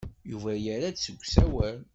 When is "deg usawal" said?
0.91-1.77